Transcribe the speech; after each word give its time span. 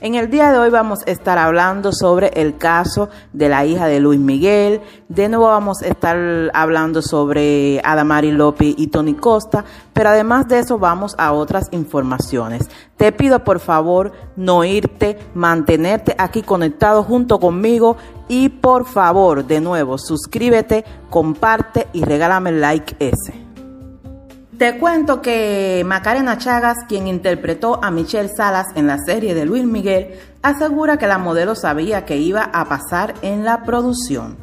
En 0.00 0.14
el 0.14 0.30
día 0.30 0.52
de 0.52 0.58
hoy 0.58 0.70
vamos 0.70 1.00
a 1.04 1.10
estar 1.10 1.38
hablando 1.38 1.92
sobre 1.92 2.28
el 2.40 2.56
caso 2.56 3.08
de 3.32 3.48
la 3.48 3.66
hija 3.66 3.88
de 3.88 3.98
Luis 3.98 4.20
Miguel. 4.20 4.80
De 5.08 5.28
nuevo 5.28 5.46
vamos 5.46 5.82
a 5.82 5.88
estar 5.88 6.16
hablando 6.54 7.02
sobre 7.02 7.80
Adamari 7.82 8.30
López 8.30 8.74
y 8.78 8.86
Tony 8.86 9.14
Costa, 9.14 9.64
pero 9.92 10.10
además 10.10 10.46
de 10.46 10.60
eso 10.60 10.78
vamos 10.78 11.16
a 11.18 11.32
otras 11.32 11.66
informaciones. 11.72 12.70
Te 12.96 13.10
pido 13.10 13.42
por 13.42 13.58
favor 13.58 14.12
no 14.36 14.64
irte, 14.64 15.18
mantenerte 15.34 16.14
aquí 16.16 16.42
conectado 16.42 17.02
junto 17.02 17.40
conmigo 17.40 17.96
y 18.28 18.50
por 18.50 18.86
favor 18.86 19.44
de 19.48 19.60
nuevo 19.60 19.98
suscríbete, 19.98 20.84
comparte 21.10 21.88
y 21.92 22.04
regálame 22.04 22.52
like 22.52 22.94
ese. 23.00 23.47
Te 24.58 24.76
cuento 24.76 25.22
que 25.22 25.84
Macarena 25.86 26.36
Chagas, 26.36 26.78
quien 26.88 27.06
interpretó 27.06 27.78
a 27.80 27.92
Michelle 27.92 28.28
Salas 28.28 28.66
en 28.74 28.88
la 28.88 28.98
serie 28.98 29.32
de 29.32 29.46
Luis 29.46 29.64
Miguel, 29.64 30.18
asegura 30.42 30.96
que 30.96 31.06
la 31.06 31.16
modelo 31.16 31.54
sabía 31.54 32.04
que 32.04 32.16
iba 32.16 32.42
a 32.42 32.64
pasar 32.64 33.14
en 33.22 33.44
la 33.44 33.62
producción. 33.62 34.36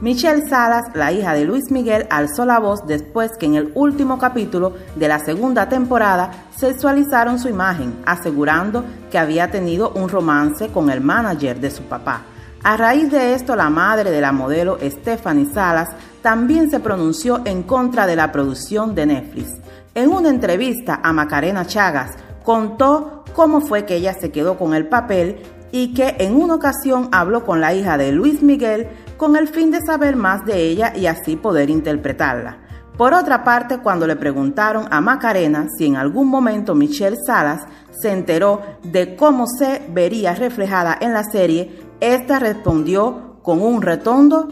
Michelle 0.00 0.48
Salas, 0.48 0.86
la 0.94 1.12
hija 1.12 1.34
de 1.34 1.44
Luis 1.44 1.70
Miguel, 1.70 2.06
alzó 2.08 2.46
la 2.46 2.58
voz 2.58 2.86
después 2.86 3.32
que 3.38 3.44
en 3.44 3.56
el 3.56 3.70
último 3.74 4.16
capítulo 4.16 4.72
de 4.96 5.06
la 5.06 5.18
segunda 5.18 5.68
temporada 5.68 6.30
sexualizaron 6.56 7.38
su 7.38 7.50
imagen, 7.50 7.94
asegurando 8.06 8.86
que 9.10 9.18
había 9.18 9.50
tenido 9.50 9.90
un 9.90 10.08
romance 10.08 10.68
con 10.68 10.88
el 10.88 11.02
manager 11.02 11.60
de 11.60 11.70
su 11.70 11.82
papá. 11.82 12.22
A 12.64 12.76
raíz 12.76 13.10
de 13.10 13.34
esto, 13.34 13.54
la 13.54 13.68
madre 13.68 14.10
de 14.10 14.20
la 14.20 14.32
modelo 14.32 14.78
Stephanie 14.82 15.52
Salas 15.52 15.90
también 16.22 16.70
se 16.70 16.80
pronunció 16.80 17.40
en 17.44 17.62
contra 17.62 18.06
de 18.06 18.16
la 18.16 18.32
producción 18.32 18.94
de 18.94 19.06
Netflix. 19.06 19.52
En 19.94 20.10
una 20.10 20.28
entrevista 20.28 21.00
a 21.02 21.12
Macarena 21.12 21.66
Chagas, 21.66 22.12
contó 22.44 23.24
cómo 23.34 23.60
fue 23.60 23.84
que 23.84 23.96
ella 23.96 24.14
se 24.14 24.30
quedó 24.30 24.58
con 24.58 24.74
el 24.74 24.88
papel 24.88 25.36
y 25.70 25.92
que 25.94 26.16
en 26.18 26.34
una 26.36 26.54
ocasión 26.54 27.08
habló 27.12 27.44
con 27.44 27.60
la 27.60 27.74
hija 27.74 27.98
de 27.98 28.12
Luis 28.12 28.42
Miguel 28.42 28.88
con 29.16 29.36
el 29.36 29.48
fin 29.48 29.70
de 29.70 29.80
saber 29.80 30.16
más 30.16 30.44
de 30.44 30.62
ella 30.62 30.92
y 30.96 31.06
así 31.06 31.36
poder 31.36 31.70
interpretarla. 31.70 32.58
Por 32.96 33.14
otra 33.14 33.44
parte, 33.44 33.78
cuando 33.78 34.06
le 34.06 34.16
preguntaron 34.16 34.86
a 34.90 35.00
Macarena 35.00 35.68
si 35.76 35.86
en 35.86 35.96
algún 35.96 36.28
momento 36.28 36.74
Michelle 36.74 37.16
Salas 37.24 37.62
se 37.90 38.10
enteró 38.10 38.60
de 38.82 39.14
cómo 39.14 39.46
se 39.46 39.82
vería 39.90 40.34
reflejada 40.34 40.98
en 41.00 41.12
la 41.12 41.22
serie, 41.22 41.80
esta 42.00 42.38
respondió 42.38 43.38
con 43.42 43.62
un 43.62 43.82
retondo 43.82 44.48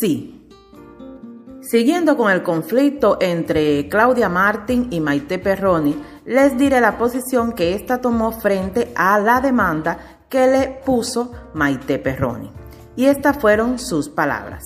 sí. 0.00 0.39
Siguiendo 1.62 2.16
con 2.16 2.30
el 2.30 2.42
conflicto 2.42 3.18
entre 3.20 3.86
Claudia 3.88 4.30
Martín 4.30 4.88
y 4.90 5.00
Maite 5.00 5.38
Perroni, 5.38 5.94
les 6.24 6.56
diré 6.56 6.80
la 6.80 6.96
posición 6.96 7.52
que 7.52 7.74
ésta 7.74 8.00
tomó 8.00 8.32
frente 8.32 8.90
a 8.94 9.18
la 9.18 9.42
demanda 9.42 9.98
que 10.30 10.46
le 10.46 10.68
puso 10.84 11.32
Maite 11.52 11.98
Perroni. 11.98 12.50
Y 12.96 13.06
estas 13.06 13.36
fueron 13.36 13.78
sus 13.78 14.08
palabras. 14.08 14.64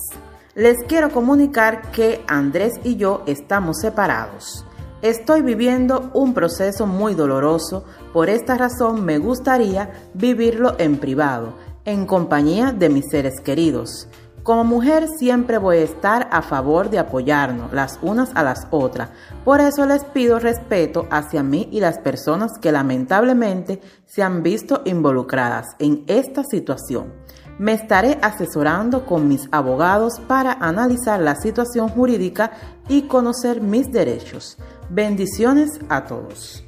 Les 0.55 0.77
quiero 0.87 1.09
comunicar 1.11 1.91
que 1.91 2.23
Andrés 2.27 2.79
y 2.85 2.95
yo 2.95 3.23
estamos 3.25 3.79
separados. 3.81 4.65
Estoy 5.01 5.41
viviendo 5.41 6.09
un 6.13 6.33
proceso 6.33 6.87
muy 6.87 7.13
doloroso, 7.13 7.83
por 8.13 8.29
esta 8.29 8.55
razón 8.55 9.03
me 9.03 9.17
gustaría 9.17 9.91
vivirlo 10.13 10.75
en 10.79 10.97
privado, 10.97 11.55
en 11.83 12.05
compañía 12.05 12.71
de 12.71 12.87
mis 12.87 13.09
seres 13.09 13.41
queridos. 13.41 14.07
Como 14.45 14.63
mujer 14.63 15.07
siempre 15.07 15.57
voy 15.57 15.77
a 15.77 15.81
estar 15.81 16.29
a 16.31 16.43
favor 16.43 16.91
de 16.91 16.99
apoyarnos 16.99 17.73
las 17.73 17.97
unas 18.03 18.29
a 18.35 18.43
las 18.43 18.67
otras. 18.69 19.09
Por 19.43 19.59
eso 19.59 19.87
les 19.87 20.03
pido 20.03 20.37
respeto 20.37 21.07
hacia 21.09 21.41
mí 21.41 21.67
y 21.71 21.79
las 21.79 21.97
personas 21.97 22.59
que 22.61 22.71
lamentablemente 22.71 23.81
se 24.05 24.21
han 24.21 24.43
visto 24.43 24.83
involucradas 24.85 25.75
en 25.79 26.03
esta 26.05 26.43
situación. 26.43 27.11
Me 27.57 27.73
estaré 27.73 28.19
asesorando 28.21 29.07
con 29.07 29.27
mis 29.27 29.49
abogados 29.51 30.19
para 30.27 30.53
analizar 30.53 31.19
la 31.19 31.35
situación 31.37 31.89
jurídica 31.89 32.51
y 32.87 33.07
conocer 33.07 33.61
mis 33.61 33.91
derechos. 33.91 34.59
Bendiciones 34.91 35.71
a 35.89 36.05
todos. 36.05 36.64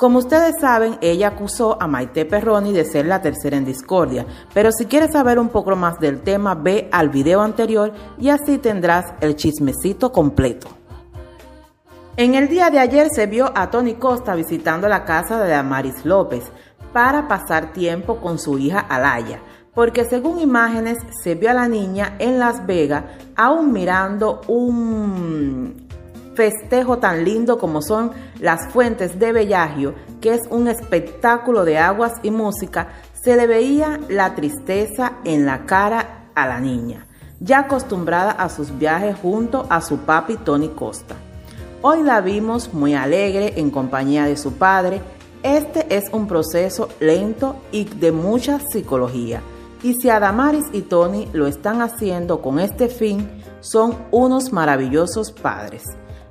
Como 0.00 0.18
ustedes 0.18 0.54
saben, 0.58 0.96
ella 1.02 1.28
acusó 1.28 1.76
a 1.78 1.86
Maite 1.86 2.24
Perroni 2.24 2.72
de 2.72 2.86
ser 2.86 3.04
la 3.04 3.20
tercera 3.20 3.58
en 3.58 3.66
discordia, 3.66 4.24
pero 4.54 4.72
si 4.72 4.86
quieres 4.86 5.12
saber 5.12 5.38
un 5.38 5.50
poco 5.50 5.76
más 5.76 6.00
del 6.00 6.22
tema, 6.22 6.54
ve 6.54 6.88
al 6.90 7.10
video 7.10 7.42
anterior 7.42 7.92
y 8.18 8.30
así 8.30 8.56
tendrás 8.56 9.04
el 9.20 9.36
chismecito 9.36 10.10
completo. 10.10 10.68
En 12.16 12.34
el 12.34 12.48
día 12.48 12.70
de 12.70 12.78
ayer 12.78 13.08
se 13.14 13.26
vio 13.26 13.52
a 13.54 13.70
Tony 13.70 13.96
Costa 13.96 14.34
visitando 14.34 14.88
la 14.88 15.04
casa 15.04 15.38
de 15.44 15.52
Amaris 15.52 16.06
López 16.06 16.44
para 16.94 17.28
pasar 17.28 17.74
tiempo 17.74 18.22
con 18.22 18.38
su 18.38 18.56
hija 18.56 18.80
Alaya, 18.80 19.42
porque 19.74 20.06
según 20.06 20.40
imágenes 20.40 20.96
se 21.22 21.34
vio 21.34 21.50
a 21.50 21.54
la 21.54 21.68
niña 21.68 22.16
en 22.20 22.38
Las 22.38 22.66
Vegas 22.66 23.04
aún 23.36 23.70
mirando 23.70 24.40
un 24.48 25.89
festejo 26.34 26.98
tan 26.98 27.24
lindo 27.24 27.58
como 27.58 27.82
son 27.82 28.12
las 28.38 28.72
fuentes 28.72 29.18
de 29.18 29.32
Bellagio, 29.32 29.94
que 30.20 30.34
es 30.34 30.42
un 30.50 30.68
espectáculo 30.68 31.64
de 31.64 31.78
aguas 31.78 32.14
y 32.22 32.30
música, 32.30 32.88
se 33.22 33.36
le 33.36 33.46
veía 33.46 34.00
la 34.08 34.34
tristeza 34.34 35.12
en 35.24 35.44
la 35.44 35.66
cara 35.66 36.30
a 36.34 36.46
la 36.46 36.60
niña, 36.60 37.06
ya 37.40 37.60
acostumbrada 37.60 38.30
a 38.30 38.48
sus 38.48 38.78
viajes 38.78 39.16
junto 39.20 39.66
a 39.68 39.80
su 39.80 39.98
papi 39.98 40.36
Tony 40.36 40.68
Costa. 40.68 41.16
Hoy 41.82 42.02
la 42.02 42.20
vimos 42.20 42.74
muy 42.74 42.94
alegre 42.94 43.54
en 43.56 43.70
compañía 43.70 44.24
de 44.24 44.36
su 44.36 44.54
padre. 44.54 45.00
Este 45.42 45.86
es 45.94 46.04
un 46.12 46.26
proceso 46.26 46.90
lento 47.00 47.56
y 47.72 47.84
de 47.84 48.12
mucha 48.12 48.60
psicología. 48.60 49.40
Y 49.82 49.94
si 49.94 50.10
Adamaris 50.10 50.66
y 50.72 50.82
Tony 50.82 51.26
lo 51.32 51.46
están 51.46 51.80
haciendo 51.80 52.42
con 52.42 52.58
este 52.60 52.88
fin, 52.88 53.30
son 53.60 53.96
unos 54.10 54.52
maravillosos 54.52 55.32
padres. 55.32 55.84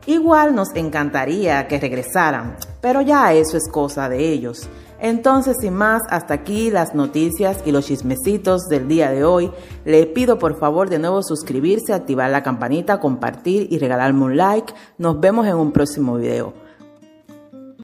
Igual 0.10 0.56
nos 0.56 0.74
encantaría 0.74 1.68
que 1.68 1.80
regresaran, 1.80 2.58
pero 2.82 3.04
ya 3.04 3.32
eso 3.32 3.58
es 3.58 3.70
cosa 3.70 4.10
de 4.10 4.34
ellos. 4.34 4.68
Entonces, 5.00 5.58
sin 5.62 5.76
más, 5.76 6.02
hasta 6.10 6.34
aquí 6.34 6.72
las 6.72 6.96
noticias 6.96 7.60
y 7.64 7.72
los 7.72 7.86
chismecitos 7.86 8.68
del 8.70 8.88
día 8.88 9.12
de 9.12 9.24
hoy. 9.24 9.52
Le 9.86 10.08
pido 10.08 10.40
por 10.40 10.58
favor 10.58 10.90
de 10.90 10.98
nuevo 10.98 11.22
suscribirse, 11.22 11.94
activar 11.94 12.32
la 12.32 12.42
campanita, 12.42 13.00
compartir 13.00 13.68
y 13.70 13.78
regalarme 13.78 14.24
un 14.24 14.38
like. 14.38 14.74
Nos 14.98 15.20
vemos 15.20 15.46
en 15.46 15.54
un 15.54 15.72
próximo 15.72 16.16
video. 16.16 16.69